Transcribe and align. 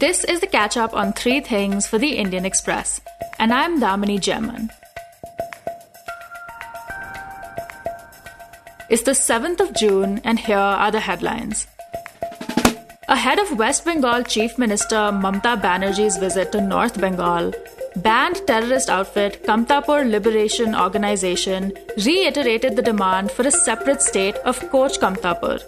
This 0.00 0.24
is 0.24 0.40
the 0.40 0.46
catch 0.46 0.78
up 0.78 0.94
on 0.94 1.12
three 1.12 1.40
things 1.40 1.86
for 1.86 1.98
the 1.98 2.16
Indian 2.16 2.46
Express, 2.46 3.02
and 3.38 3.52
I'm 3.52 3.78
Damini 3.82 4.18
German. 4.18 4.70
It's 8.88 9.02
the 9.02 9.10
7th 9.10 9.60
of 9.60 9.74
June, 9.74 10.22
and 10.24 10.38
here 10.38 10.56
are 10.56 10.90
the 10.90 11.00
headlines. 11.00 11.66
Ahead 13.08 13.38
of 13.40 13.58
West 13.58 13.84
Bengal 13.84 14.22
Chief 14.22 14.56
Minister 14.56 15.02
Mamta 15.24 15.60
Banerjee's 15.60 16.16
visit 16.16 16.50
to 16.52 16.62
North 16.62 16.98
Bengal, 16.98 17.52
banned 17.96 18.40
terrorist 18.46 18.88
outfit 18.88 19.44
Kamtapur 19.44 20.10
Liberation 20.10 20.74
Organization 20.74 21.74
reiterated 22.06 22.74
the 22.74 22.88
demand 22.90 23.30
for 23.30 23.46
a 23.46 23.50
separate 23.50 24.00
state 24.00 24.36
of 24.46 24.58
Koch 24.70 24.98
Kamtapur 24.98 25.60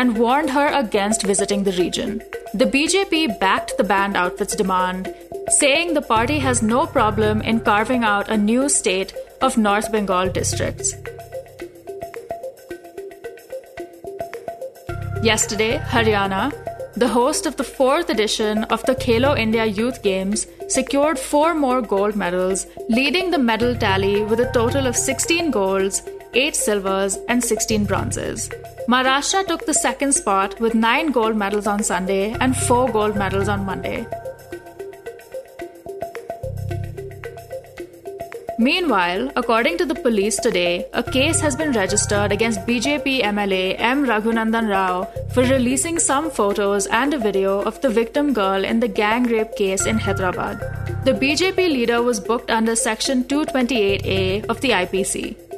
and 0.00 0.16
warned 0.16 0.48
her 0.48 0.68
against 0.68 1.24
visiting 1.30 1.64
the 1.64 1.72
region. 1.72 2.22
The 2.54 2.68
BJP 2.74 3.38
backed 3.38 3.76
the 3.76 3.84
banned 3.84 4.16
outfit's 4.16 4.56
demand, 4.56 5.14
saying 5.58 5.92
the 5.92 6.06
party 6.12 6.38
has 6.38 6.62
no 6.62 6.86
problem 6.86 7.42
in 7.42 7.60
carving 7.60 8.02
out 8.02 8.30
a 8.30 8.36
new 8.36 8.70
state 8.70 9.12
of 9.42 9.58
North 9.58 9.92
Bengal 9.92 10.30
districts. 10.30 10.94
Yesterday, 15.22 15.76
Haryana, 15.92 16.44
the 16.96 17.08
host 17.08 17.44
of 17.44 17.56
the 17.56 17.64
fourth 17.64 18.08
edition 18.08 18.64
of 18.76 18.82
the 18.84 18.94
Khelo 18.94 19.38
India 19.38 19.66
Youth 19.66 20.02
Games, 20.02 20.46
secured 20.68 21.18
four 21.18 21.54
more 21.54 21.82
gold 21.82 22.16
medals, 22.16 22.66
leading 22.88 23.30
the 23.30 23.44
medal 23.50 23.76
tally 23.76 24.24
with 24.24 24.40
a 24.40 24.50
total 24.52 24.86
of 24.86 24.96
16 24.96 25.50
golds, 25.50 26.02
8 26.34 26.54
silvers, 26.54 27.18
and 27.28 27.42
16 27.42 27.84
bronzes. 27.84 28.50
Maharashtra 28.88 29.46
took 29.46 29.66
the 29.66 29.74
second 29.74 30.12
spot 30.12 30.58
with 30.60 30.74
9 30.74 31.10
gold 31.12 31.36
medals 31.36 31.66
on 31.66 31.82
Sunday 31.82 32.32
and 32.40 32.56
4 32.56 32.90
gold 32.90 33.16
medals 33.16 33.48
on 33.48 33.64
Monday. 33.64 34.06
Meanwhile, 38.58 39.32
according 39.36 39.78
to 39.78 39.86
the 39.86 39.94
police 39.94 40.36
today, 40.36 40.86
a 40.92 41.02
case 41.02 41.40
has 41.40 41.56
been 41.56 41.72
registered 41.72 42.30
against 42.30 42.66
BJP 42.66 43.22
MLA 43.22 43.74
M. 43.78 44.04
Raghunandan 44.04 44.68
Rao 44.68 45.04
for 45.32 45.44
releasing 45.44 45.98
some 45.98 46.30
photos 46.30 46.86
and 46.88 47.14
a 47.14 47.18
video 47.18 47.62
of 47.62 47.80
the 47.80 47.88
victim 47.88 48.34
girl 48.34 48.62
in 48.62 48.78
the 48.78 48.86
gang 48.86 49.22
rape 49.22 49.56
case 49.56 49.86
in 49.86 49.96
Hyderabad. 49.96 50.58
The 51.06 51.12
BJP 51.12 51.56
leader 51.56 52.02
was 52.02 52.20
booked 52.20 52.50
under 52.50 52.76
Section 52.76 53.24
228A 53.24 54.44
of 54.50 54.60
the 54.60 54.72
IPC. 54.72 55.49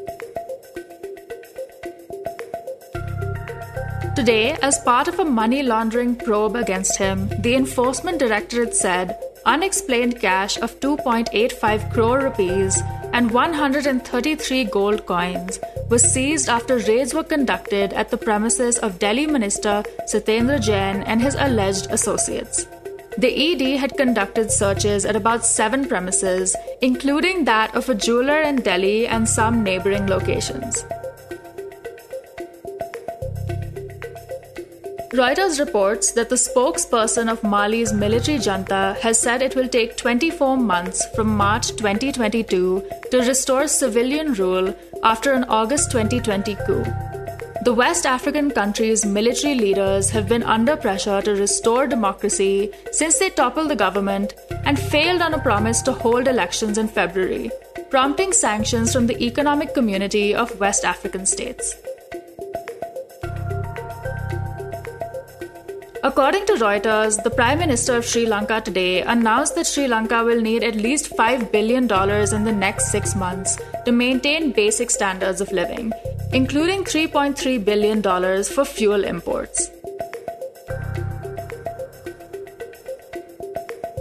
Today, 4.15 4.59
as 4.61 4.79
part 4.79 5.09
of 5.09 5.19
a 5.19 5.25
money 5.25 5.63
laundering 5.63 6.15
probe 6.15 6.55
against 6.55 6.99
him, 6.99 7.31
the 7.41 7.55
Enforcement 7.55 8.19
Directorate 8.19 8.75
said 8.75 9.19
unexplained 9.47 10.21
cash 10.21 10.59
of 10.59 10.79
2.85 10.81 11.91
crore 11.93 12.21
rupees 12.21 12.83
and 13.15 13.31
133 13.31 14.65
gold 14.65 15.07
coins 15.07 15.59
was 15.89 16.03
seized 16.03 16.51
after 16.51 16.77
raids 16.77 17.15
were 17.15 17.25
conducted 17.25 17.95
at 17.95 18.11
the 18.11 18.19
premises 18.19 18.77
of 18.79 18.99
Delhi 18.99 19.27
Minister 19.27 19.83
Satyendar 20.07 20.61
Jain 20.61 21.03
and 21.05 21.23
his 21.23 21.35
alleged 21.35 21.87
associates. 21.91 22.67
The 23.17 23.33
ED 23.33 23.79
had 23.79 23.97
conducted 23.97 24.53
searches 24.53 25.07
at 25.07 25.17
about 25.17 25.47
seven 25.47 25.89
premises, 25.89 26.55
including 26.83 27.45
that 27.47 27.75
of 27.75 27.89
a 27.89 27.95
jeweler 27.95 28.43
in 28.43 28.57
Delhi 28.57 29.07
and 29.07 29.27
some 29.27 29.63
neighboring 29.63 30.07
locations. 30.07 30.85
Reuters 35.13 35.61
reports 35.61 36.13
that 36.13 36.31
the 36.31 36.37
spokesperson 36.37 37.31
of 37.31 37.43
Mali's 37.43 37.93
military 37.93 38.39
junta 38.39 38.97
has 39.03 39.21
said 39.21 39.43
it 39.43 39.55
will 39.55 39.69
take 39.69 39.99
24 39.99 40.57
months 40.57 41.05
from 41.15 41.37
March 41.37 41.69
2022 41.73 42.83
to 43.11 43.19
restore 43.19 43.69
civilian 43.69 44.33
rule 44.33 44.75
after 45.03 45.35
an 45.35 45.45
August 45.45 45.91
2020 45.91 46.55
coup. 46.67 46.83
The 47.67 47.75
West 47.75 48.07
African 48.07 48.51
country's 48.53 49.05
military 49.05 49.55
leaders 49.55 50.09
have 50.09 50.31
been 50.31 50.43
under 50.43 50.77
pressure 50.77 51.21
to 51.21 51.33
restore 51.33 51.87
democracy 51.87 52.73
since 52.91 53.19
they 53.19 53.29
toppled 53.29 53.69
the 53.69 53.77
government 53.77 54.33
and 54.65 54.79
failed 54.79 55.21
on 55.21 55.35
a 55.35 55.43
promise 55.43 55.83
to 55.83 55.93
hold 55.93 56.27
elections 56.27 56.79
in 56.79 56.89
February, 56.89 57.51
prompting 57.91 58.33
sanctions 58.33 58.95
from 58.95 59.07
the 59.07 59.23
economic 59.23 59.75
community 59.75 60.35
of 60.35 60.59
West 60.59 60.87
African 60.87 61.27
states. 61.27 61.77
According 66.05 66.47
to 66.47 66.55
Reuters, 66.55 67.23
the 67.23 67.31
Prime 67.31 67.61
Minister 67.61 67.97
of 67.97 68.05
Sri 68.05 68.27
Lanka 68.27 68.61
today 68.61 69.03
announced 69.03 69.55
that 69.55 69.69
Sri 69.69 69.87
Lanka 69.87 70.25
will 70.25 70.41
need 70.41 70.65
at 70.65 70.75
least 70.75 71.17
$5 71.17 71.53
billion 71.53 71.85
in 71.85 72.43
the 72.43 72.53
next 72.53 72.91
six 72.91 73.15
months 73.15 73.57
to 73.85 73.93
maintain 73.93 74.51
basic 74.51 74.91
standards 74.91 75.41
of 75.41 75.53
living, 75.53 75.93
including 76.33 76.83
$3.3 76.83 77.65
billion 77.65 78.03
for 78.43 78.65
fuel 78.65 79.05
imports. 79.05 79.71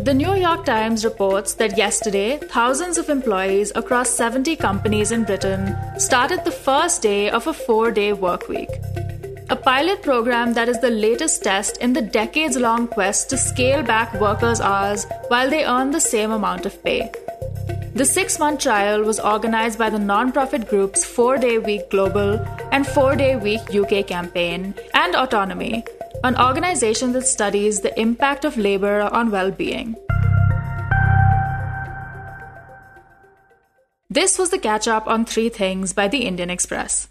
The 0.01 0.15
New 0.15 0.33
York 0.33 0.65
Times 0.65 1.05
reports 1.05 1.53
that 1.53 1.77
yesterday, 1.77 2.37
thousands 2.37 2.97
of 2.97 3.09
employees 3.09 3.71
across 3.75 4.09
70 4.09 4.55
companies 4.55 5.11
in 5.11 5.23
Britain 5.23 5.77
started 5.99 6.45
the 6.45 6.51
first 6.51 7.03
day 7.03 7.29
of 7.29 7.45
a 7.45 7.53
four 7.53 7.91
day 7.91 8.11
work 8.11 8.49
week 8.49 8.71
a 9.51 9.55
pilot 9.57 10.01
program 10.01 10.53
that 10.53 10.69
is 10.69 10.79
the 10.79 10.89
latest 10.89 11.43
test 11.43 11.75
in 11.79 11.91
the 11.91 12.01
decades 12.01 12.55
long 12.55 12.87
quest 12.87 13.29
to 13.29 13.35
scale 13.35 13.83
back 13.83 14.13
workers' 14.13 14.61
hours 14.61 15.05
while 15.27 15.49
they 15.49 15.65
earn 15.65 15.91
the 15.91 15.99
same 15.99 16.31
amount 16.31 16.65
of 16.65 16.81
pay. 16.85 17.11
The 17.93 18.05
six 18.05 18.39
month 18.39 18.61
trial 18.61 19.03
was 19.03 19.19
organized 19.19 19.77
by 19.77 19.89
the 19.89 19.99
non-profit 19.99 20.69
groups 20.69 21.03
4 21.03 21.37
Day 21.37 21.57
Week 21.57 21.89
Global 21.89 22.39
and 22.71 22.87
4 22.87 23.17
Day 23.17 23.35
Week 23.35 23.75
UK 23.75 24.07
campaign 24.07 24.73
and 24.93 25.15
Autonomy, 25.17 25.83
an 26.23 26.39
organization 26.39 27.11
that 27.11 27.27
studies 27.27 27.81
the 27.81 27.93
impact 27.99 28.45
of 28.45 28.55
labor 28.55 29.01
on 29.01 29.31
well 29.31 29.51
being. 29.51 29.97
This 34.09 34.39
was 34.39 34.49
the 34.49 34.59
catch 34.59 34.87
up 34.87 35.07
on 35.07 35.25
three 35.25 35.49
things 35.49 35.91
by 35.91 36.07
the 36.07 36.25
Indian 36.25 36.49
Express. 36.49 37.10